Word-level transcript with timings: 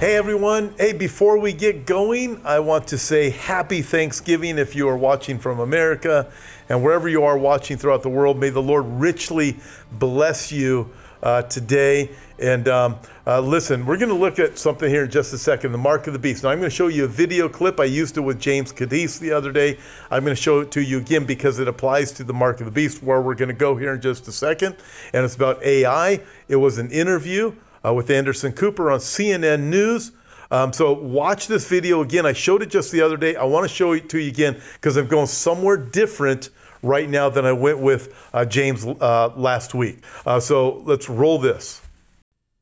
Hey 0.00 0.16
everyone. 0.16 0.72
Hey, 0.78 0.94
before 0.94 1.36
we 1.36 1.52
get 1.52 1.84
going, 1.84 2.40
I 2.42 2.60
want 2.60 2.88
to 2.88 2.96
say 2.96 3.28
happy 3.28 3.82
Thanksgiving 3.82 4.56
if 4.56 4.74
you 4.74 4.88
are 4.88 4.96
watching 4.96 5.38
from 5.38 5.60
America 5.60 6.32
and 6.70 6.82
wherever 6.82 7.06
you 7.06 7.22
are 7.24 7.36
watching 7.36 7.76
throughout 7.76 8.02
the 8.02 8.08
world. 8.08 8.40
May 8.40 8.48
the 8.48 8.62
Lord 8.62 8.86
richly 8.86 9.58
bless 9.92 10.50
you 10.50 10.88
uh, 11.22 11.42
today. 11.42 12.08
And 12.38 12.66
um, 12.66 12.98
uh, 13.26 13.42
listen, 13.42 13.84
we're 13.84 13.98
going 13.98 14.08
to 14.08 14.14
look 14.14 14.38
at 14.38 14.56
something 14.56 14.88
here 14.88 15.04
in 15.04 15.10
just 15.10 15.34
a 15.34 15.38
second 15.38 15.72
the 15.72 15.76
mark 15.76 16.06
of 16.06 16.14
the 16.14 16.18
beast. 16.18 16.44
Now, 16.44 16.48
I'm 16.48 16.60
going 16.60 16.70
to 16.70 16.74
show 16.74 16.86
you 16.86 17.04
a 17.04 17.06
video 17.06 17.46
clip. 17.46 17.78
I 17.78 17.84
used 17.84 18.16
it 18.16 18.22
with 18.22 18.40
James 18.40 18.72
Kaddis 18.72 19.18
the 19.18 19.32
other 19.32 19.52
day. 19.52 19.76
I'm 20.10 20.24
going 20.24 20.34
to 20.34 20.42
show 20.42 20.60
it 20.60 20.70
to 20.70 20.82
you 20.82 20.96
again 20.96 21.26
because 21.26 21.58
it 21.58 21.68
applies 21.68 22.10
to 22.12 22.24
the 22.24 22.32
mark 22.32 22.60
of 22.60 22.64
the 22.64 22.72
beast, 22.72 23.02
where 23.02 23.20
we're 23.20 23.34
going 23.34 23.50
to 23.50 23.54
go 23.54 23.76
here 23.76 23.92
in 23.92 24.00
just 24.00 24.26
a 24.28 24.32
second. 24.32 24.76
And 25.12 25.26
it's 25.26 25.36
about 25.36 25.62
AI. 25.62 26.22
It 26.48 26.56
was 26.56 26.78
an 26.78 26.90
interview 26.90 27.54
uh, 27.84 27.94
with 27.94 28.10
Anderson 28.10 28.52
Cooper 28.52 28.90
on 28.90 29.00
CNN 29.00 29.64
News. 29.64 30.12
Um, 30.50 30.72
so 30.72 30.92
watch 30.92 31.46
this 31.46 31.68
video 31.68 32.00
again. 32.00 32.26
I 32.26 32.32
showed 32.32 32.62
it 32.62 32.70
just 32.70 32.90
the 32.90 33.00
other 33.02 33.16
day. 33.16 33.36
I 33.36 33.44
want 33.44 33.68
to 33.68 33.74
show 33.74 33.92
it 33.92 34.08
to 34.10 34.18
you 34.18 34.30
again 34.30 34.60
because 34.74 34.96
I'm 34.96 35.06
going 35.06 35.26
somewhere 35.26 35.76
different 35.76 36.50
right 36.82 37.08
now 37.08 37.28
than 37.28 37.44
I 37.44 37.52
went 37.52 37.78
with 37.78 38.14
uh, 38.32 38.44
James 38.44 38.84
uh, 38.84 39.32
last 39.36 39.74
week. 39.74 40.02
Uh, 40.26 40.40
so 40.40 40.82
let's 40.84 41.08
roll 41.08 41.38
this. 41.38 41.82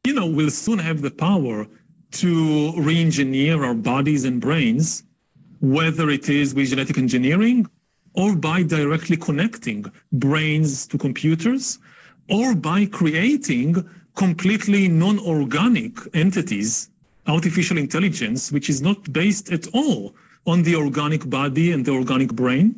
You 0.04 0.14
know, 0.14 0.26
we'll 0.26 0.50
soon 0.50 0.78
have 0.78 1.02
the 1.02 1.10
power 1.10 1.66
to 2.10 2.72
re-engineer 2.76 3.64
our 3.64 3.74
bodies 3.74 4.24
and 4.24 4.40
brains, 4.40 5.02
whether 5.60 6.08
it 6.10 6.28
is 6.28 6.54
with 6.54 6.70
genetic 6.70 6.98
engineering 6.98 7.66
or 8.14 8.34
by 8.34 8.62
directly 8.62 9.16
connecting 9.16 9.84
brains 10.12 10.86
to 10.86 10.98
computers 10.98 11.78
or 12.28 12.54
by 12.54 12.86
creating 12.86 13.88
completely 14.18 14.88
non-organic 14.88 15.92
entities, 16.12 16.90
artificial 17.28 17.78
intelligence, 17.78 18.50
which 18.50 18.68
is 18.68 18.82
not 18.82 19.12
based 19.12 19.52
at 19.52 19.64
all 19.72 20.12
on 20.44 20.64
the 20.64 20.74
organic 20.74 21.30
body 21.30 21.70
and 21.70 21.86
the 21.86 21.92
organic 21.92 22.32
brain. 22.32 22.74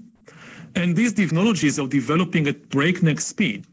And 0.74 0.94
these 0.94 1.14
technologies 1.14 1.78
are 1.78 1.88
developing 1.88 2.46
at 2.46 2.68
breakneck 2.68 3.20
speed. 3.20 3.64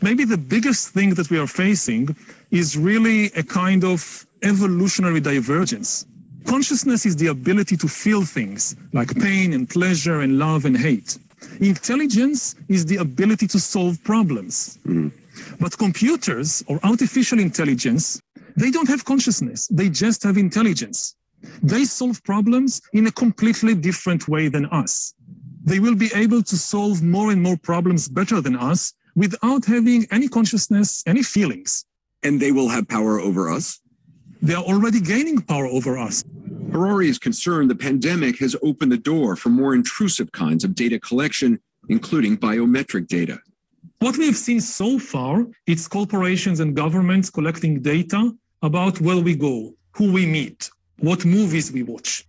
Maybe 0.00 0.24
the 0.24 0.38
biggest 0.38 0.88
thing 0.94 1.10
that 1.18 1.28
we 1.30 1.38
are 1.38 1.46
facing 1.46 2.16
is 2.50 2.76
really 2.76 3.26
a 3.36 3.42
kind 3.42 3.84
of 3.84 4.26
evolutionary 4.42 5.20
divergence. 5.20 6.06
Consciousness 6.46 7.04
is 7.04 7.16
the 7.16 7.28
ability 7.28 7.76
to 7.76 7.88
feel 7.88 8.24
things 8.24 8.76
like 8.92 9.14
pain 9.20 9.52
and 9.52 9.68
pleasure 9.68 10.20
and 10.20 10.38
love 10.38 10.64
and 10.64 10.76
hate. 10.76 11.18
Intelligence 11.60 12.54
is 12.68 12.86
the 12.86 12.96
ability 12.96 13.46
to 13.48 13.58
solve 13.58 14.02
problems. 14.04 14.78
Mm. 14.86 15.12
But 15.60 15.78
computers 15.78 16.62
or 16.66 16.78
artificial 16.82 17.38
intelligence, 17.38 18.20
they 18.56 18.70
don't 18.70 18.88
have 18.88 19.04
consciousness. 19.04 19.68
They 19.68 19.88
just 19.88 20.22
have 20.22 20.36
intelligence. 20.36 21.16
They 21.62 21.84
solve 21.84 22.22
problems 22.24 22.80
in 22.92 23.06
a 23.06 23.12
completely 23.12 23.74
different 23.74 24.28
way 24.28 24.48
than 24.48 24.66
us 24.66 25.14
they 25.64 25.80
will 25.80 25.94
be 25.94 26.10
able 26.14 26.42
to 26.42 26.56
solve 26.56 27.02
more 27.02 27.32
and 27.32 27.42
more 27.42 27.56
problems 27.56 28.06
better 28.06 28.40
than 28.40 28.54
us 28.54 28.92
without 29.16 29.64
having 29.64 30.06
any 30.10 30.28
consciousness, 30.28 31.02
any 31.06 31.22
feelings. 31.22 31.86
And 32.22 32.38
they 32.38 32.52
will 32.52 32.68
have 32.68 32.86
power 32.86 33.18
over 33.18 33.50
us? 33.50 33.80
They 34.42 34.54
are 34.54 34.62
already 34.62 35.00
gaining 35.00 35.40
power 35.40 35.66
over 35.66 35.96
us. 35.96 36.22
Harari 36.70 37.08
is 37.08 37.18
concerned 37.18 37.70
the 37.70 37.74
pandemic 37.74 38.38
has 38.40 38.54
opened 38.62 38.92
the 38.92 38.98
door 38.98 39.36
for 39.36 39.48
more 39.48 39.74
intrusive 39.74 40.32
kinds 40.32 40.64
of 40.64 40.74
data 40.74 41.00
collection, 41.00 41.60
including 41.88 42.36
biometric 42.36 43.06
data. 43.08 43.38
What 44.00 44.18
we 44.18 44.26
have 44.26 44.36
seen 44.36 44.60
so 44.60 44.98
far, 44.98 45.46
it's 45.66 45.88
corporations 45.88 46.60
and 46.60 46.76
governments 46.76 47.30
collecting 47.30 47.80
data 47.80 48.32
about 48.62 49.00
where 49.00 49.18
we 49.18 49.34
go, 49.34 49.74
who 49.92 50.12
we 50.12 50.26
meet, 50.26 50.70
what 50.98 51.24
movies 51.24 51.72
we 51.72 51.82
watch. 51.82 52.26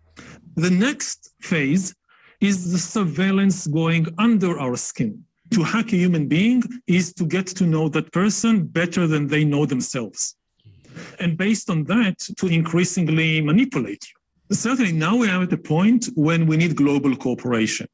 The 0.56 0.70
next 0.70 1.34
phase 1.42 1.94
is 2.40 2.72
the 2.72 2.78
surveillance 2.78 3.68
going 3.68 4.08
under 4.18 4.58
our 4.60 4.78
skin. 4.78 5.26
To 5.54 5.64
hack 5.64 5.94
a 5.94 5.98
human 5.98 6.28
being 6.28 6.64
is 6.88 7.14
to 7.14 7.26
get 7.26 7.48
to 7.48 7.66
know 7.66 7.90
that 7.90 8.12
person 8.12 8.66
better 8.66 9.08
than 9.08 9.28
they 9.28 9.44
know 9.44 9.66
themselves. 9.66 10.36
And 11.20 11.38
based 11.38 11.70
on 11.70 11.84
that, 11.86 12.20
to 12.38 12.48
increasingly 12.48 13.42
manipulate 13.42 14.04
you. 14.10 14.56
Certainly 14.56 14.94
now 14.94 15.16
we 15.18 15.30
are 15.30 15.44
at 15.44 15.54
a 15.54 15.58
point 15.58 16.10
when 16.16 16.48
we 16.48 16.58
need 16.58 16.76
global 16.76 17.16
cooperation. 17.16 17.88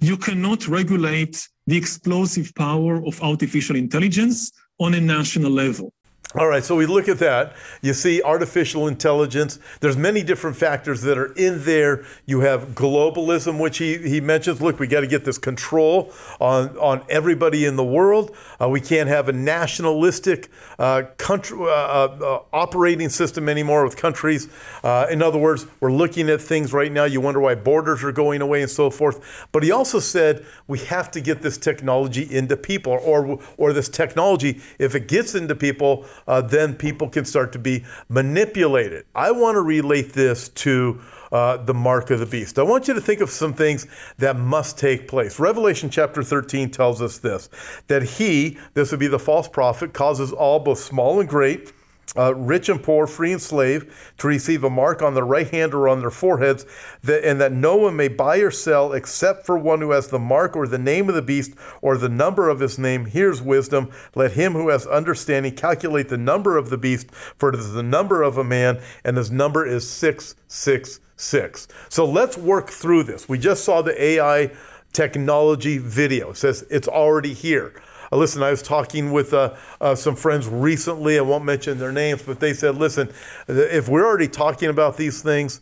You 0.00 0.16
cannot 0.16 0.68
regulate 0.68 1.48
the 1.66 1.76
explosive 1.76 2.52
power 2.54 3.04
of 3.06 3.22
artificial 3.22 3.76
intelligence 3.76 4.52
on 4.78 4.94
a 4.94 5.00
national 5.00 5.52
level. 5.52 5.92
All 6.34 6.48
right, 6.48 6.64
so 6.64 6.76
we 6.76 6.86
look 6.86 7.10
at 7.10 7.18
that. 7.18 7.52
You 7.82 7.92
see 7.92 8.22
artificial 8.22 8.88
intelligence. 8.88 9.58
There's 9.80 9.98
many 9.98 10.22
different 10.22 10.56
factors 10.56 11.02
that 11.02 11.18
are 11.18 11.34
in 11.34 11.62
there. 11.64 12.06
You 12.24 12.40
have 12.40 12.68
globalism, 12.68 13.60
which 13.60 13.76
he, 13.76 13.98
he 13.98 14.18
mentions. 14.22 14.62
Look, 14.62 14.80
we 14.80 14.86
got 14.86 15.00
to 15.00 15.06
get 15.06 15.26
this 15.26 15.36
control 15.36 16.10
on, 16.40 16.78
on 16.78 17.04
everybody 17.10 17.66
in 17.66 17.76
the 17.76 17.84
world. 17.84 18.34
Uh, 18.58 18.70
we 18.70 18.80
can't 18.80 19.10
have 19.10 19.28
a 19.28 19.32
nationalistic 19.32 20.48
uh, 20.78 21.02
country 21.18 21.58
uh, 21.60 21.64
uh 21.64 22.42
operating 22.52 23.10
system 23.10 23.46
anymore 23.46 23.84
with 23.84 23.96
countries. 23.96 24.48
Uh, 24.82 25.06
in 25.10 25.20
other 25.20 25.38
words, 25.38 25.66
we're 25.80 25.92
looking 25.92 26.30
at 26.30 26.40
things 26.40 26.72
right 26.72 26.90
now. 26.90 27.04
You 27.04 27.20
wonder 27.20 27.40
why 27.40 27.56
borders 27.56 28.02
are 28.04 28.12
going 28.12 28.40
away 28.40 28.62
and 28.62 28.70
so 28.70 28.88
forth. 28.88 29.46
But 29.52 29.64
he 29.64 29.70
also 29.70 29.98
said 29.98 30.46
we 30.66 30.78
have 30.78 31.10
to 31.10 31.20
get 31.20 31.42
this 31.42 31.58
technology 31.58 32.22
into 32.22 32.56
people, 32.56 32.92
or 32.92 33.38
or 33.58 33.74
this 33.74 33.90
technology, 33.90 34.62
if 34.78 34.94
it 34.94 35.08
gets 35.08 35.34
into 35.34 35.54
people 35.54 36.06
uh, 36.26 36.40
then 36.40 36.74
people 36.74 37.08
can 37.08 37.24
start 37.24 37.52
to 37.52 37.58
be 37.58 37.84
manipulated. 38.08 39.04
I 39.14 39.30
want 39.30 39.56
to 39.56 39.62
relate 39.62 40.12
this 40.12 40.48
to 40.50 41.00
uh, 41.32 41.56
the 41.56 41.74
mark 41.74 42.10
of 42.10 42.20
the 42.20 42.26
beast. 42.26 42.58
I 42.58 42.62
want 42.62 42.88
you 42.88 42.94
to 42.94 43.00
think 43.00 43.20
of 43.20 43.30
some 43.30 43.54
things 43.54 43.86
that 44.18 44.36
must 44.36 44.78
take 44.78 45.08
place. 45.08 45.40
Revelation 45.40 45.88
chapter 45.88 46.22
13 46.22 46.70
tells 46.70 47.00
us 47.00 47.18
this 47.18 47.48
that 47.88 48.02
he, 48.02 48.58
this 48.74 48.90
would 48.90 49.00
be 49.00 49.06
the 49.06 49.18
false 49.18 49.48
prophet, 49.48 49.94
causes 49.94 50.32
all, 50.32 50.60
both 50.60 50.78
small 50.78 51.20
and 51.20 51.28
great, 51.28 51.72
uh, 52.16 52.34
rich 52.34 52.68
and 52.68 52.82
poor, 52.82 53.06
free 53.06 53.32
and 53.32 53.40
slave, 53.40 54.12
to 54.18 54.26
receive 54.26 54.64
a 54.64 54.70
mark 54.70 55.02
on 55.02 55.14
their 55.14 55.24
right 55.24 55.48
hand 55.48 55.72
or 55.74 55.88
on 55.88 56.00
their 56.00 56.10
foreheads, 56.10 56.66
that, 57.02 57.24
and 57.24 57.40
that 57.40 57.52
no 57.52 57.76
one 57.76 57.96
may 57.96 58.08
buy 58.08 58.38
or 58.38 58.50
sell 58.50 58.92
except 58.92 59.46
for 59.46 59.56
one 59.56 59.80
who 59.80 59.92
has 59.92 60.08
the 60.08 60.18
mark 60.18 60.56
or 60.56 60.66
the 60.66 60.78
name 60.78 61.08
of 61.08 61.14
the 61.14 61.22
beast 61.22 61.52
or 61.80 61.96
the 61.96 62.08
number 62.08 62.48
of 62.48 62.60
his 62.60 62.78
name. 62.78 63.06
Here's 63.06 63.40
wisdom. 63.40 63.90
Let 64.14 64.32
him 64.32 64.52
who 64.52 64.68
has 64.68 64.86
understanding 64.86 65.54
calculate 65.54 66.08
the 66.08 66.18
number 66.18 66.56
of 66.56 66.70
the 66.70 66.78
beast, 66.78 67.10
for 67.10 67.48
it 67.48 67.54
is 67.54 67.72
the 67.72 67.82
number 67.82 68.22
of 68.22 68.36
a 68.36 68.44
man, 68.44 68.80
and 69.04 69.16
his 69.16 69.30
number 69.30 69.66
is 69.66 69.88
666. 69.88 71.68
So 71.88 72.04
let's 72.04 72.36
work 72.36 72.70
through 72.70 73.04
this. 73.04 73.28
We 73.28 73.38
just 73.38 73.64
saw 73.64 73.80
the 73.80 74.00
AI 74.02 74.50
technology 74.92 75.78
video. 75.78 76.30
It 76.30 76.36
says 76.36 76.66
it's 76.70 76.88
already 76.88 77.32
here. 77.32 77.72
Uh, 78.12 78.16
listen, 78.16 78.42
I 78.42 78.50
was 78.50 78.62
talking 78.62 79.10
with 79.10 79.32
uh, 79.32 79.54
uh, 79.80 79.94
some 79.94 80.14
friends 80.14 80.46
recently. 80.46 81.18
I 81.18 81.22
won't 81.22 81.44
mention 81.44 81.78
their 81.78 81.92
names, 81.92 82.22
but 82.22 82.40
they 82.40 82.52
said, 82.52 82.76
listen, 82.76 83.10
if 83.48 83.88
we're 83.88 84.04
already 84.04 84.28
talking 84.28 84.68
about 84.68 84.98
these 84.98 85.22
things, 85.22 85.60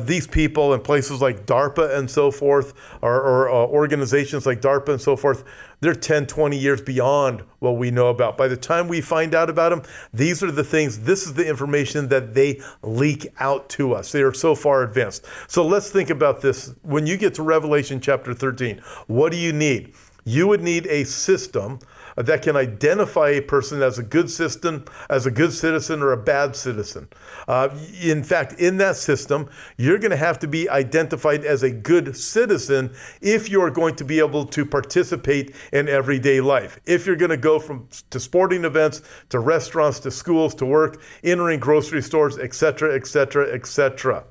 these 0.00 0.26
people 0.26 0.74
in 0.74 0.80
places 0.80 1.22
like 1.22 1.46
DARPA 1.46 1.96
and 1.96 2.10
so 2.10 2.30
forth, 2.30 2.74
or, 3.02 3.48
or 3.48 3.68
organizations 3.68 4.44
like 4.44 4.60
DARPA 4.60 4.90
and 4.90 5.00
so 5.00 5.16
forth, 5.16 5.44
they're 5.80 5.94
10, 5.94 6.26
20 6.26 6.58
years 6.58 6.80
beyond 6.80 7.42
what 7.60 7.72
we 7.72 7.90
know 7.90 8.08
about. 8.08 8.36
By 8.36 8.48
the 8.48 8.56
time 8.56 8.88
we 8.88 9.00
find 9.00 9.34
out 9.34 9.48
about 9.48 9.70
them, 9.70 9.82
these 10.12 10.42
are 10.42 10.50
the 10.50 10.64
things, 10.64 11.00
this 11.00 11.26
is 11.26 11.34
the 11.34 11.46
information 11.46 12.08
that 12.08 12.34
they 12.34 12.60
leak 12.82 13.28
out 13.38 13.68
to 13.70 13.92
us. 13.92 14.10
They 14.10 14.22
are 14.22 14.34
so 14.34 14.54
far 14.54 14.82
advanced. 14.82 15.26
So 15.48 15.64
let's 15.66 15.90
think 15.90 16.10
about 16.10 16.40
this. 16.40 16.74
When 16.82 17.06
you 17.06 17.16
get 17.16 17.34
to 17.34 17.42
Revelation 17.42 18.00
chapter 18.00 18.34
13, 18.34 18.80
what 19.06 19.30
do 19.32 19.38
you 19.38 19.52
need? 19.52 19.94
You 20.26 20.48
would 20.48 20.60
need 20.60 20.86
a 20.88 21.04
system 21.04 21.78
that 22.16 22.42
can 22.42 22.56
identify 22.56 23.28
a 23.28 23.40
person 23.40 23.80
as 23.80 23.98
a 23.98 24.02
good 24.02 24.28
system, 24.28 24.84
as 25.08 25.24
a 25.24 25.30
good 25.30 25.52
citizen 25.52 26.02
or 26.02 26.12
a 26.12 26.16
bad 26.16 26.56
citizen. 26.56 27.08
Uh, 27.46 27.68
in 28.02 28.24
fact, 28.24 28.54
in 28.54 28.78
that 28.78 28.96
system, 28.96 29.48
you're 29.76 29.98
going 29.98 30.10
to 30.10 30.16
have 30.16 30.38
to 30.38 30.48
be 30.48 30.68
identified 30.68 31.44
as 31.44 31.62
a 31.62 31.70
good 31.70 32.16
citizen 32.16 32.92
if 33.20 33.48
you're 33.48 33.70
going 33.70 33.94
to 33.94 34.04
be 34.04 34.18
able 34.18 34.44
to 34.44 34.66
participate 34.66 35.54
in 35.72 35.88
everyday 35.88 36.40
life. 36.40 36.80
If 36.86 37.06
you're 37.06 37.16
going 37.16 37.30
to 37.30 37.36
go 37.36 37.58
from 37.60 37.88
to 38.10 38.18
sporting 38.18 38.64
events, 38.64 39.02
to 39.28 39.38
restaurants, 39.38 40.00
to 40.00 40.10
schools, 40.10 40.54
to 40.56 40.66
work, 40.66 41.00
entering 41.22 41.60
grocery 41.60 42.02
stores, 42.02 42.36
etc., 42.38 42.96
etc., 42.96 43.52
etc. 43.52 44.24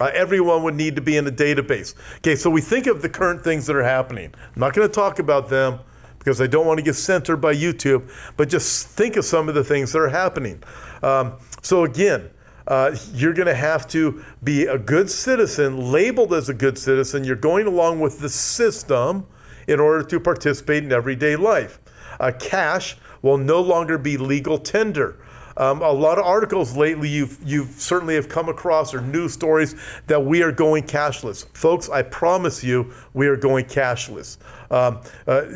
Uh, 0.00 0.10
everyone 0.14 0.62
would 0.62 0.74
need 0.74 0.96
to 0.96 1.02
be 1.02 1.16
in 1.16 1.26
a 1.26 1.30
database. 1.30 1.94
Okay, 2.18 2.36
so 2.36 2.50
we 2.50 2.60
think 2.60 2.86
of 2.86 3.02
the 3.02 3.08
current 3.08 3.42
things 3.42 3.66
that 3.66 3.76
are 3.76 3.82
happening. 3.82 4.32
I'm 4.54 4.60
not 4.60 4.74
going 4.74 4.88
to 4.88 4.94
talk 4.94 5.18
about 5.18 5.48
them 5.48 5.80
because 6.18 6.40
I 6.40 6.46
don't 6.46 6.66
want 6.66 6.78
to 6.78 6.84
get 6.84 6.94
censored 6.94 7.40
by 7.40 7.54
YouTube, 7.54 8.10
but 8.36 8.48
just 8.48 8.88
think 8.88 9.16
of 9.16 9.24
some 9.24 9.48
of 9.48 9.54
the 9.54 9.64
things 9.64 9.92
that 9.92 9.98
are 9.98 10.08
happening. 10.08 10.62
Um, 11.02 11.34
so, 11.62 11.84
again, 11.84 12.30
uh, 12.66 12.94
you're 13.14 13.32
going 13.32 13.46
to 13.46 13.54
have 13.54 13.88
to 13.88 14.22
be 14.44 14.66
a 14.66 14.78
good 14.78 15.10
citizen, 15.10 15.90
labeled 15.90 16.34
as 16.34 16.48
a 16.48 16.54
good 16.54 16.76
citizen. 16.76 17.24
You're 17.24 17.36
going 17.36 17.66
along 17.66 18.00
with 18.00 18.20
the 18.20 18.28
system 18.28 19.26
in 19.66 19.80
order 19.80 20.04
to 20.04 20.20
participate 20.20 20.84
in 20.84 20.92
everyday 20.92 21.34
life. 21.36 21.78
Uh, 22.20 22.32
cash 22.38 22.96
will 23.22 23.38
no 23.38 23.60
longer 23.60 23.96
be 23.96 24.16
legal 24.16 24.58
tender. 24.58 25.16
Um, 25.58 25.82
a 25.82 25.90
lot 25.90 26.18
of 26.18 26.24
articles 26.24 26.76
lately 26.76 27.08
you've 27.08 27.38
you've 27.44 27.70
certainly 27.70 28.14
have 28.14 28.28
come 28.28 28.48
across 28.48 28.94
or 28.94 29.00
news 29.00 29.32
stories 29.32 29.74
that 30.06 30.24
we 30.24 30.42
are 30.42 30.52
going 30.52 30.84
cashless, 30.84 31.44
folks. 31.54 31.90
I 31.90 32.02
promise 32.02 32.62
you, 32.62 32.92
we 33.12 33.26
are 33.26 33.36
going 33.36 33.64
cashless. 33.66 34.38
Um, 34.70 35.00
uh, 35.26 35.46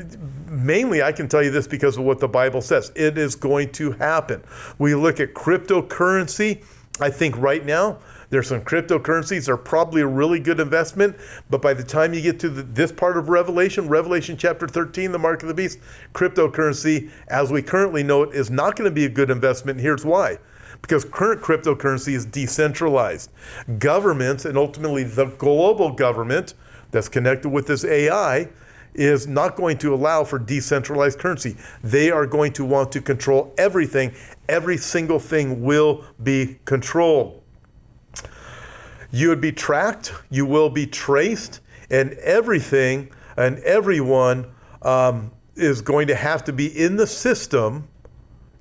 mainly, 0.49 1.03
I 1.03 1.13
can 1.13 1.29
tell 1.29 1.43
you 1.43 1.51
this 1.51 1.67
because 1.67 1.97
of 1.97 2.05
what 2.05 2.19
the 2.19 2.29
Bible 2.29 2.61
says. 2.61 2.91
It 2.97 3.17
is 3.17 3.37
going 3.37 3.71
to 3.73 3.93
happen. 3.93 4.43
We 4.79 4.95
look 4.95 5.21
at 5.21 5.35
cryptocurrency. 5.35 6.65
I 7.01 7.09
think 7.09 7.39
right 7.39 7.65
now 7.65 7.99
there's 8.32 8.49
some 8.49 8.62
cryptocurrencies 8.62 9.46
are 9.46 9.58
probably 9.58 10.00
a 10.00 10.06
really 10.06 10.40
good 10.40 10.58
investment, 10.58 11.14
but 11.50 11.61
by 11.61 11.75
the 11.75 11.82
time 11.82 12.14
you 12.14 12.23
get 12.23 12.40
to 12.40 12.49
the, 12.49 12.62
this 12.62 12.90
part 12.90 13.19
of 13.19 13.29
Revelation, 13.29 13.88
Revelation 13.88 14.38
chapter 14.38 14.67
13, 14.67 15.12
the 15.12 15.19
mark 15.19 15.43
of 15.43 15.49
the 15.49 15.55
beast, 15.55 15.79
cryptocurrency, 16.14 17.11
as 17.29 17.52
we 17.52 17.61
currently 17.61 18.02
know 18.02 18.23
it, 18.23 18.34
is 18.34 18.50
not 18.50 18.75
going 18.75 18.88
to 18.88 18.94
be 18.94 19.05
a 19.05 19.08
good 19.11 19.29
investment. 19.29 19.79
Here's 19.79 20.06
why 20.06 20.38
because 20.81 21.05
current 21.05 21.43
cryptocurrency 21.43 22.14
is 22.14 22.25
decentralized. 22.25 23.31
Governments, 23.79 24.46
and 24.46 24.56
ultimately 24.56 25.05
the 25.05 25.26
global 25.26 25.93
government 25.93 26.55
that's 26.90 27.11
connected 27.11 27.50
with 27.50 27.67
this 27.67 27.84
AI, 27.84 28.49
is 28.94 29.26
not 29.26 29.56
going 29.56 29.76
to 29.76 29.94
allow 29.94 30.25
for 30.25 30.38
decentralized 30.38 31.19
currency. 31.19 31.55
They 31.84 32.11
are 32.11 32.26
going 32.26 32.55
to 32.55 32.64
want 32.64 32.93
to 32.93 33.02
control 33.02 33.52
everything. 33.58 34.14
Every 34.49 34.79
single 34.79 35.19
thing 35.19 35.62
will 35.62 36.06
be 36.23 36.58
controlled. 36.64 37.42
You 39.12 39.29
would 39.29 39.41
be 39.41 39.53
tracked, 39.53 40.12
you 40.31 40.47
will 40.47 40.70
be 40.70 40.87
traced, 40.87 41.61
and 41.91 42.12
everything 42.14 43.11
and 43.37 43.59
everyone 43.61 44.47
um, 44.82 45.31
is 45.55 45.81
going 45.82 46.09
to 46.09 46.14
have 46.14 46.44
to 46.44 46.53
be 46.53 46.67
in 46.67 46.97
the 46.97 47.06
system 47.06 47.88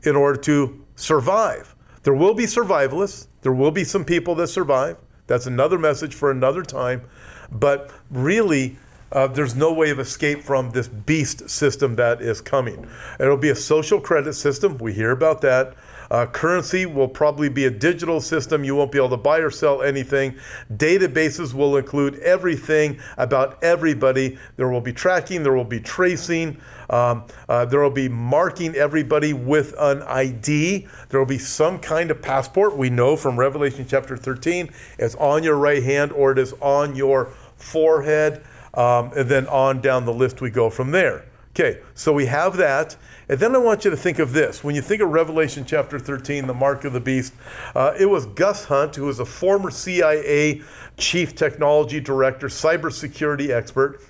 in 0.03 0.15
order 0.15 0.39
to 0.41 0.85
survive. 0.95 1.75
There 2.03 2.13
will 2.13 2.33
be 2.33 2.43
survivalists, 2.43 3.27
there 3.41 3.53
will 3.53 3.71
be 3.71 3.83
some 3.83 4.05
people 4.05 4.35
that 4.35 4.47
survive. 4.47 4.97
That's 5.27 5.45
another 5.45 5.77
message 5.77 6.13
for 6.13 6.31
another 6.31 6.63
time. 6.63 7.03
But 7.51 7.91
really, 8.09 8.77
uh, 9.11 9.27
there's 9.27 9.55
no 9.55 9.73
way 9.73 9.89
of 9.89 9.99
escape 9.99 10.41
from 10.41 10.71
this 10.71 10.87
beast 10.87 11.49
system 11.49 11.95
that 11.95 12.21
is 12.21 12.41
coming. 12.41 12.87
It'll 13.19 13.37
be 13.37 13.49
a 13.49 13.55
social 13.55 13.99
credit 13.99 14.33
system. 14.33 14.77
We 14.77 14.93
hear 14.93 15.11
about 15.11 15.41
that. 15.41 15.75
Uh, 16.11 16.25
currency 16.25 16.85
will 16.85 17.07
probably 17.07 17.47
be 17.47 17.65
a 17.65 17.71
digital 17.71 18.19
system. 18.19 18.65
You 18.65 18.75
won't 18.75 18.91
be 18.91 18.97
able 18.97 19.11
to 19.11 19.17
buy 19.17 19.37
or 19.37 19.49
sell 19.49 19.81
anything. 19.81 20.35
Databases 20.75 21.53
will 21.53 21.77
include 21.77 22.19
everything 22.19 22.99
about 23.17 23.63
everybody. 23.63 24.37
There 24.57 24.67
will 24.67 24.81
be 24.81 24.91
tracking, 24.91 25.41
there 25.41 25.53
will 25.53 25.63
be 25.63 25.79
tracing. 25.79 26.57
Um, 26.89 27.23
uh, 27.47 27.63
there 27.63 27.79
will 27.79 27.89
be 27.89 28.09
marking 28.09 28.75
everybody 28.75 29.31
with 29.31 29.73
an 29.79 30.01
ID. 30.01 30.85
There 31.07 31.19
will 31.21 31.25
be 31.25 31.37
some 31.37 31.79
kind 31.79 32.11
of 32.11 32.21
passport. 32.21 32.75
We 32.75 32.89
know 32.89 33.15
from 33.15 33.39
Revelation 33.39 33.85
chapter 33.87 34.17
13, 34.17 34.69
it's 34.99 35.15
on 35.15 35.43
your 35.43 35.55
right 35.55 35.81
hand 35.81 36.11
or 36.11 36.33
it 36.33 36.39
is 36.39 36.53
on 36.59 36.93
your 36.93 37.31
forehead. 37.55 38.43
Um, 38.73 39.11
and 39.15 39.29
then 39.29 39.47
on 39.47 39.79
down 39.79 40.03
the 40.03 40.13
list 40.13 40.41
we 40.41 40.49
go 40.49 40.69
from 40.69 40.91
there. 40.91 41.23
Okay, 41.53 41.81
so 41.95 42.13
we 42.13 42.27
have 42.27 42.55
that. 42.57 42.95
And 43.27 43.37
then 43.37 43.53
I 43.55 43.57
want 43.57 43.83
you 43.83 43.91
to 43.91 43.97
think 43.97 44.19
of 44.19 44.31
this. 44.31 44.63
When 44.63 44.73
you 44.73 44.81
think 44.81 45.01
of 45.01 45.09
Revelation 45.09 45.65
chapter 45.65 45.99
13, 45.99 46.47
the 46.47 46.53
mark 46.53 46.85
of 46.85 46.93
the 46.93 46.99
beast, 46.99 47.33
uh, 47.75 47.93
it 47.99 48.05
was 48.05 48.25
Gus 48.25 48.65
Hunt, 48.65 48.95
who 48.95 49.05
was 49.05 49.19
a 49.19 49.25
former 49.25 49.69
CIA 49.69 50.61
chief 50.97 51.35
technology 51.35 51.99
director, 51.99 52.47
cybersecurity 52.47 53.49
expert. 53.49 54.01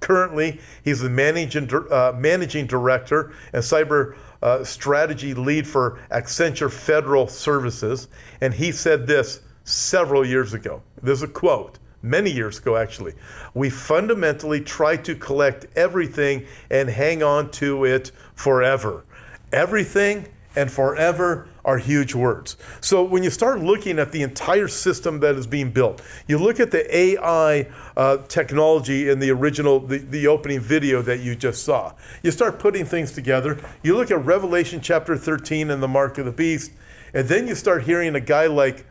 Currently, 0.00 0.60
he's 0.84 1.00
the 1.00 1.08
managing, 1.08 1.70
uh, 1.90 2.12
managing 2.16 2.66
director 2.66 3.32
and 3.54 3.62
cyber 3.62 4.16
uh, 4.42 4.62
strategy 4.64 5.32
lead 5.32 5.66
for 5.66 6.00
Accenture 6.10 6.70
Federal 6.70 7.28
Services. 7.28 8.08
And 8.42 8.52
he 8.52 8.72
said 8.72 9.06
this 9.06 9.40
several 9.64 10.26
years 10.26 10.52
ago. 10.52 10.82
This 11.02 11.18
is 11.18 11.22
a 11.22 11.28
quote 11.28 11.78
many 12.02 12.30
years 12.30 12.58
ago 12.58 12.76
actually. 12.76 13.14
We 13.54 13.70
fundamentally 13.70 14.60
try 14.60 14.96
to 14.98 15.14
collect 15.14 15.66
everything 15.76 16.46
and 16.70 16.88
hang 16.88 17.22
on 17.22 17.50
to 17.52 17.84
it 17.84 18.12
forever. 18.34 19.04
Everything 19.52 20.28
and 20.56 20.70
forever 20.70 21.48
are 21.64 21.78
huge 21.78 22.14
words. 22.14 22.56
So 22.80 23.04
when 23.04 23.22
you 23.22 23.30
start 23.30 23.60
looking 23.60 23.98
at 23.98 24.12
the 24.12 24.22
entire 24.22 24.68
system 24.68 25.20
that 25.20 25.36
is 25.36 25.46
being 25.46 25.70
built, 25.70 26.02
you 26.26 26.38
look 26.38 26.58
at 26.58 26.70
the 26.70 26.96
AI 26.96 27.68
uh, 27.96 28.18
technology 28.28 29.08
in 29.08 29.18
the 29.18 29.30
original, 29.30 29.78
the, 29.78 29.98
the 29.98 30.26
opening 30.26 30.60
video 30.60 31.02
that 31.02 31.20
you 31.20 31.36
just 31.36 31.64
saw. 31.64 31.92
You 32.22 32.30
start 32.30 32.58
putting 32.58 32.84
things 32.84 33.12
together. 33.12 33.58
You 33.82 33.96
look 33.96 34.10
at 34.10 34.24
Revelation 34.24 34.80
chapter 34.80 35.16
13 35.16 35.70
and 35.70 35.82
the 35.82 35.88
mark 35.88 36.18
of 36.18 36.24
the 36.24 36.32
beast, 36.32 36.72
and 37.14 37.28
then 37.28 37.46
you 37.46 37.54
start 37.54 37.84
hearing 37.84 38.14
a 38.14 38.20
guy 38.20 38.46
like 38.46 38.86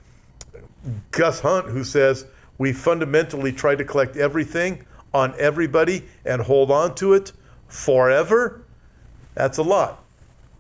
Gus 1.12 1.42
Hunt 1.42 1.68
who 1.68 1.84
says, 1.84 2.26
we 2.60 2.72
fundamentally 2.74 3.52
try 3.52 3.74
to 3.74 3.84
collect 3.84 4.16
everything 4.16 4.86
on 5.12 5.34
everybody 5.40 6.04
and 6.26 6.44
hold 6.44 6.70
on 6.70 6.94
to 6.96 7.14
it 7.14 7.32
forever. 7.68 8.62
That's 9.34 9.58
a 9.58 9.64
lot. 9.64 10.04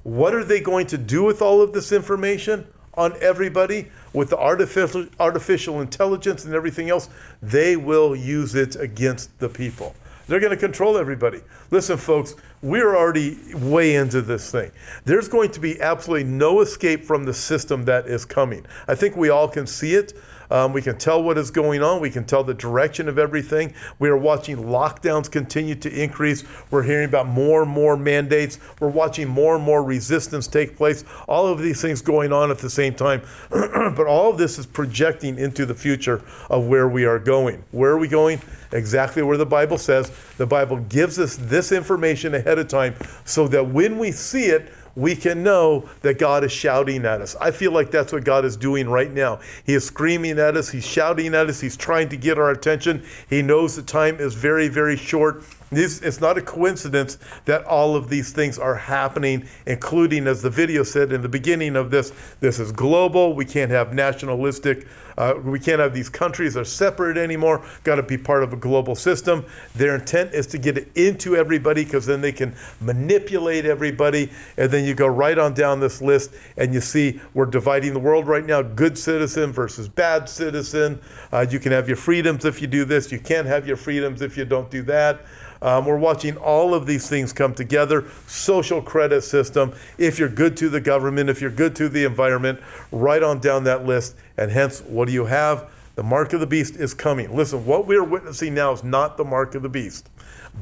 What 0.03 0.33
are 0.33 0.43
they 0.43 0.61
going 0.61 0.87
to 0.87 0.97
do 0.97 1.23
with 1.23 1.41
all 1.41 1.61
of 1.61 1.73
this 1.73 1.91
information 1.91 2.65
on 2.95 3.13
everybody 3.21 3.89
with 4.13 4.29
the 4.29 4.37
artificial 4.37 5.05
artificial 5.19 5.81
intelligence 5.81 6.45
and 6.45 6.55
everything 6.55 6.89
else? 6.89 7.09
They 7.43 7.75
will 7.75 8.15
use 8.15 8.55
it 8.55 8.75
against 8.77 9.37
the 9.39 9.49
people. 9.49 9.93
They're 10.27 10.39
going 10.39 10.51
to 10.51 10.57
control 10.57 10.95
everybody. 10.95 11.41
Listen, 11.71 11.97
folks, 11.97 12.35
we're 12.61 12.95
already 12.95 13.37
way 13.55 13.95
into 13.95 14.21
this 14.21 14.51
thing. 14.51 14.71
There's 15.03 15.27
going 15.27 15.49
to 15.51 15.59
be 15.59 15.81
absolutely 15.81 16.29
no 16.29 16.61
escape 16.61 17.03
from 17.03 17.23
the 17.23 17.33
system 17.33 17.85
that 17.85 18.05
is 18.05 18.25
coming. 18.25 18.65
I 18.87 18.93
think 18.93 19.17
we 19.17 19.29
all 19.29 19.47
can 19.47 19.65
see 19.65 19.95
it. 19.95 20.13
Um, 20.49 20.73
we 20.73 20.81
can 20.81 20.97
tell 20.97 21.21
what 21.21 21.37
is 21.37 21.51
going 21.51 21.83
on. 21.83 22.01
We 22.01 22.09
can 22.09 22.25
tell 22.25 22.43
the 22.43 22.53
direction 22.53 23.07
of 23.07 23.19
everything. 23.19 23.73
We 23.99 24.09
are 24.09 24.17
watching 24.17 24.57
lockdowns 24.57 25.29
continue 25.29 25.75
to 25.75 26.03
increase. 26.03 26.43
We're 26.71 26.83
hearing 26.83 27.07
about 27.07 27.27
more 27.27 27.63
and 27.63 27.71
more 27.71 27.95
mandates. 27.95 28.59
We're 28.79 28.89
watching 28.89 29.27
more 29.27 29.55
and 29.55 29.63
more 29.63 29.83
resistance 29.83 30.47
take 30.47 30.75
place. 30.75 31.03
All 31.27 31.47
of 31.47 31.59
these 31.59 31.81
things 31.81 32.01
going 32.01 32.33
on 32.33 32.51
at 32.51 32.59
the 32.59 32.69
same 32.69 32.95
time. 32.95 33.21
but 33.49 34.07
all 34.07 34.31
of 34.31 34.37
this 34.37 34.57
is 34.57 34.65
projecting 34.65 35.37
into 35.37 35.65
the 35.65 35.75
future 35.75 36.23
of 36.49 36.65
where 36.67 36.87
we 36.87 37.05
are 37.05 37.19
going. 37.19 37.63
Where 37.71 37.91
are 37.91 37.97
we 37.97 38.07
going? 38.07 38.41
Exactly 38.71 39.23
where 39.23 39.37
the 39.37 39.45
Bible 39.45 39.77
says. 39.77 40.11
The 40.37 40.45
Bible 40.45 40.77
gives 40.77 41.19
us 41.19 41.35
this 41.37 41.71
information 41.71 42.35
ahead 42.35 42.59
of 42.59 42.67
time 42.67 42.95
so 43.25 43.47
that 43.47 43.67
when 43.67 43.97
we 43.97 44.11
see 44.11 44.45
it, 44.45 44.71
we 44.99 45.15
can 45.15 45.43
know 45.43 45.87
that 46.01 46.19
God 46.19 46.43
is 46.43 46.51
shouting 46.51 47.05
at 47.05 47.21
us. 47.21 47.35
I 47.39 47.51
feel 47.51 47.71
like 47.71 47.89
that's 47.89 48.11
what 48.11 48.25
God 48.25 48.43
is 48.43 48.57
doing 48.57 48.89
right 48.89 49.11
now. 49.11 49.39
He 49.65 49.73
is 49.73 49.85
screaming 49.85 50.39
at 50.39 50.57
us, 50.57 50.69
He's 50.69 50.85
shouting 50.85 51.33
at 51.33 51.47
us, 51.47 51.61
He's 51.61 51.77
trying 51.77 52.09
to 52.09 52.17
get 52.17 52.37
our 52.37 52.51
attention. 52.51 53.03
He 53.29 53.41
knows 53.41 53.75
the 53.75 53.81
time 53.81 54.17
is 54.19 54.33
very, 54.33 54.67
very 54.67 54.97
short. 54.97 55.43
This, 55.71 56.01
it's 56.01 56.19
not 56.19 56.37
a 56.37 56.41
coincidence 56.41 57.17
that 57.45 57.63
all 57.65 57.95
of 57.95 58.09
these 58.09 58.31
things 58.31 58.57
are 58.57 58.75
happening, 58.75 59.47
including, 59.67 60.25
as 60.27 60.41
the 60.41 60.49
video 60.49 60.83
said 60.83 61.11
in 61.11 61.21
the 61.21 61.29
beginning 61.29 61.75
of 61.75 61.91
this, 61.91 62.11
this 62.39 62.59
is 62.59 62.71
global. 62.71 63.33
We 63.35 63.45
can't 63.45 63.69
have 63.69 63.93
nationalistic, 63.93 64.87
uh, 65.19 65.33
we 65.43 65.59
can't 65.59 65.79
have 65.81 65.93
these 65.93 66.07
countries 66.07 66.55
are 66.55 66.63
separate 66.63 67.17
anymore. 67.17 67.63
Got 67.83 67.95
to 67.95 68.03
be 68.03 68.17
part 68.17 68.41
of 68.41 68.53
a 68.53 68.55
global 68.55 68.95
system. 68.95 69.45
Their 69.75 69.95
intent 69.95 70.33
is 70.33 70.47
to 70.47 70.57
get 70.57 70.77
it 70.77 70.89
into 70.95 71.35
everybody 71.35 71.83
because 71.83 72.05
then 72.05 72.21
they 72.21 72.31
can 72.31 72.55
manipulate 72.79 73.65
everybody. 73.65 74.31
And 74.55 74.71
then 74.71 74.85
you 74.85 74.95
go 74.95 75.07
right 75.07 75.37
on 75.37 75.53
down 75.53 75.81
this 75.81 76.01
list 76.01 76.33
and 76.55 76.73
you 76.73 76.79
see 76.79 77.19
we're 77.33 77.47
dividing 77.47 77.93
the 77.93 77.99
world 77.99 78.27
right 78.27 78.45
now 78.45 78.61
good 78.61 78.97
citizen 78.97 79.51
versus 79.51 79.89
bad 79.89 80.29
citizen. 80.29 81.01
Uh, 81.33 81.45
you 81.49 81.59
can 81.59 81.73
have 81.73 81.89
your 81.89 81.97
freedoms 81.97 82.45
if 82.45 82.61
you 82.61 82.67
do 82.67 82.85
this, 82.85 83.11
you 83.11 83.19
can't 83.19 83.45
have 83.45 83.67
your 83.67 83.77
freedoms 83.77 84.21
if 84.21 84.37
you 84.37 84.45
don't 84.45 84.71
do 84.71 84.81
that. 84.83 85.19
Um, 85.61 85.85
we're 85.85 85.97
watching 85.97 86.37
all 86.37 86.73
of 86.73 86.85
these 86.85 87.09
things 87.09 87.33
come 87.33 87.53
together. 87.53 88.05
Social 88.27 88.81
credit 88.81 89.23
system. 89.23 89.73
If 89.97 90.17
you're 90.17 90.29
good 90.29 90.55
to 90.57 90.69
the 90.69 90.79
government, 90.79 91.29
if 91.29 91.41
you're 91.41 91.51
good 91.51 91.75
to 91.77 91.89
the 91.89 92.05
environment, 92.05 92.59
right 92.91 93.21
on 93.21 93.39
down 93.39 93.65
that 93.65 93.85
list. 93.85 94.15
And 94.37 94.51
hence, 94.51 94.81
what 94.81 95.05
do 95.05 95.13
you 95.13 95.25
have? 95.25 95.69
The 95.95 96.03
mark 96.03 96.31
of 96.31 96.39
the 96.39 96.47
beast 96.47 96.77
is 96.77 96.93
coming. 96.93 97.35
Listen, 97.35 97.65
what 97.65 97.85
we 97.85 97.97
are 97.97 98.03
witnessing 98.03 98.53
now 98.53 98.71
is 98.71 98.85
not 98.85 99.17
the 99.17 99.25
mark 99.25 99.53
of 99.55 99.63
the 99.63 99.69
beast, 99.69 100.09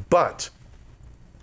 but 0.09 0.49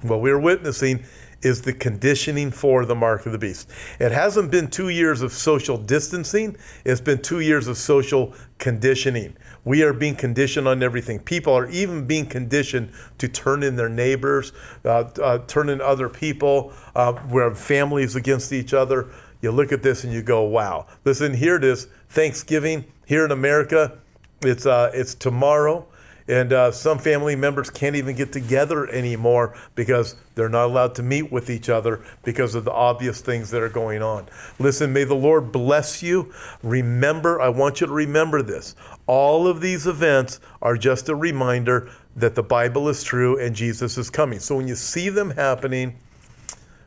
what 0.02 0.20
we 0.20 0.30
are 0.30 0.38
witnessing 0.40 1.04
is 1.44 1.62
the 1.62 1.72
conditioning 1.72 2.50
for 2.50 2.84
the 2.86 2.94
mark 2.94 3.26
of 3.26 3.32
the 3.32 3.38
beast. 3.38 3.70
It 4.00 4.12
hasn't 4.12 4.50
been 4.50 4.68
two 4.68 4.88
years 4.88 5.22
of 5.22 5.32
social 5.32 5.76
distancing, 5.76 6.56
it's 6.84 7.00
been 7.00 7.20
two 7.20 7.40
years 7.40 7.68
of 7.68 7.76
social 7.76 8.34
conditioning. 8.58 9.36
We 9.64 9.82
are 9.82 9.92
being 9.92 10.14
conditioned 10.14 10.68
on 10.68 10.82
everything. 10.82 11.18
People 11.18 11.54
are 11.54 11.68
even 11.70 12.06
being 12.06 12.26
conditioned 12.26 12.92
to 13.18 13.28
turn 13.28 13.62
in 13.62 13.76
their 13.76 13.88
neighbors, 13.88 14.52
uh, 14.84 15.10
uh, 15.22 15.38
turn 15.46 15.68
in 15.70 15.80
other 15.80 16.08
people. 16.08 16.72
Uh, 16.94 17.14
we're 17.30 17.54
families 17.54 18.14
against 18.14 18.52
each 18.52 18.74
other. 18.74 19.10
You 19.40 19.52
look 19.52 19.72
at 19.72 19.82
this 19.82 20.04
and 20.04 20.12
you 20.12 20.22
go, 20.22 20.42
wow. 20.42 20.86
Listen, 21.04 21.34
here 21.34 21.56
it 21.56 21.64
is 21.64 21.88
Thanksgiving 22.10 22.84
here 23.06 23.24
in 23.24 23.30
America. 23.30 23.98
It's, 24.42 24.66
uh, 24.66 24.90
it's 24.92 25.14
tomorrow. 25.14 25.86
And 26.26 26.52
uh, 26.54 26.72
some 26.72 26.98
family 26.98 27.36
members 27.36 27.68
can't 27.68 27.96
even 27.96 28.16
get 28.16 28.32
together 28.32 28.88
anymore 28.88 29.54
because 29.74 30.16
they're 30.34 30.48
not 30.48 30.66
allowed 30.66 30.94
to 30.94 31.02
meet 31.02 31.30
with 31.30 31.50
each 31.50 31.68
other 31.68 32.02
because 32.24 32.54
of 32.54 32.64
the 32.64 32.72
obvious 32.72 33.20
things 33.20 33.50
that 33.50 33.62
are 33.62 33.68
going 33.68 34.02
on. 34.02 34.26
Listen, 34.58 34.92
may 34.92 35.04
the 35.04 35.14
Lord 35.14 35.52
bless 35.52 36.02
you. 36.02 36.32
Remember, 36.62 37.40
I 37.42 37.50
want 37.50 37.82
you 37.82 37.86
to 37.86 37.92
remember 37.92 38.40
this. 38.40 38.74
All 39.06 39.46
of 39.46 39.60
these 39.60 39.86
events 39.86 40.40
are 40.62 40.78
just 40.78 41.10
a 41.10 41.14
reminder 41.14 41.90
that 42.16 42.34
the 42.34 42.42
Bible 42.42 42.88
is 42.88 43.02
true 43.02 43.38
and 43.38 43.54
Jesus 43.54 43.98
is 43.98 44.08
coming. 44.08 44.38
So 44.38 44.56
when 44.56 44.66
you 44.66 44.76
see 44.76 45.10
them 45.10 45.30
happening, 45.30 45.98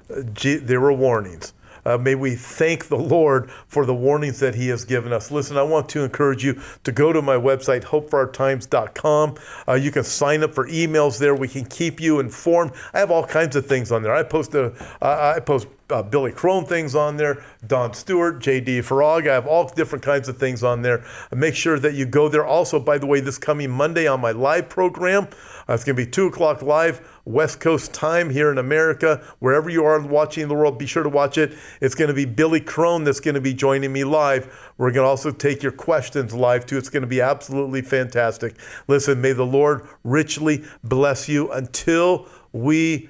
uh, 0.10 0.24
there 0.34 0.82
were 0.82 0.94
warnings. 0.94 1.54
Uh, 1.88 1.98
may 1.98 2.16
we 2.16 2.36
thank 2.36 2.90
the 2.90 2.98
Lord 2.98 3.50
for 3.68 3.86
the 3.86 3.96
warnings 3.96 4.40
that 4.42 4.56
He 4.56 4.68
has 4.68 4.84
given 4.84 5.14
us. 5.14 5.32
Listen, 5.32 5.58
I 5.58 5.64
want 5.64 5.88
to 5.90 6.04
encourage 6.04 6.44
you 6.44 6.62
to 6.84 6.92
go 6.92 7.14
to 7.14 7.22
my 7.22 7.38
website, 7.38 7.84
hopeforourtimes.com. 7.84 9.36
Uh, 9.68 9.74
you 9.74 9.92
can 9.92 10.04
sign 10.04 10.44
up 10.44 10.54
for 10.54 10.68
emails 10.68 11.18
there. 11.18 11.34
We 11.34 11.48
can 11.48 11.64
keep 11.64 12.02
you 12.02 12.20
informed. 12.20 12.74
I 12.94 13.00
have 13.00 13.10
all 13.10 13.26
kinds 13.26 13.56
of 13.56 13.66
things 13.66 13.92
on 13.92 14.04
there. 14.04 14.14
I 14.14 14.24
post 14.24 14.54
a, 14.54 14.74
uh, 15.02 15.34
I 15.38 15.40
post 15.40 15.68
uh, 15.90 16.04
Billy 16.04 16.32
Crone 16.32 16.66
things 16.66 16.96
on 16.96 17.18
there, 17.18 17.44
Don 17.66 17.94
Stewart, 17.94 18.40
JD 18.40 18.80
Farag. 18.80 19.30
I 19.30 19.34
have 19.34 19.48
all 19.48 19.68
different 19.70 20.04
kinds 20.04 20.28
of 20.28 20.38
things 20.38 20.64
on 20.64 20.82
there. 20.82 21.06
Make 21.34 21.56
sure 21.56 21.80
that 21.80 21.94
you 21.94 22.06
go 22.06 22.28
there. 22.30 22.46
Also, 22.46 22.80
by 22.80 22.98
the 22.98 23.06
way, 23.06 23.20
this 23.20 23.38
coming 23.38 23.70
Monday 23.70 24.08
on 24.08 24.20
my 24.20 24.32
live 24.32 24.70
program, 24.70 25.28
uh, 25.70 25.74
it's 25.74 25.84
going 25.84 25.96
to 25.96 26.06
be 26.06 26.10
2 26.10 26.28
o'clock 26.28 26.62
live, 26.62 27.08
West 27.26 27.60
Coast 27.60 27.94
time 27.94 28.30
here 28.30 28.52
in 28.52 28.58
America. 28.58 29.24
Wherever 29.40 29.70
you 29.70 29.86
are 29.86 30.00
watching 30.02 30.48
the 30.48 30.54
world, 30.54 30.78
be 30.78 30.86
sure 30.86 31.04
to 31.04 31.10
watch 31.10 31.38
it. 31.38 31.54
It's 31.82 31.96
going 31.96 32.10
to 32.10 32.14
be 32.14 32.26
Billy 32.26 32.62
Crone 32.62 33.04
that's 33.04 33.20
going 33.20 33.36
to 33.36 33.42
be 33.42 33.54
joining 33.54 33.94
me 33.94 34.04
live. 34.04 34.72
We're 34.78 34.92
going 34.92 35.06
to 35.06 35.10
also 35.10 35.32
take 35.32 35.64
your 35.64 35.72
questions 35.72 36.34
live 36.34 36.66
too. 36.66 36.78
It's 36.78 36.90
going 36.90 37.02
to 37.02 37.08
be 37.08 37.22
absolutely 37.22 37.82
fantastic. 37.82 38.56
Listen, 38.88 39.22
may 39.22 39.34
the 39.34 39.46
Lord 39.46 39.88
richly 40.04 40.64
bless 40.84 41.30
you 41.30 41.52
until 41.52 42.28
we 42.54 43.10